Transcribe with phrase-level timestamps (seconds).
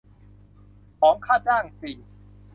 [0.99, 1.97] ของค่าจ้างจริง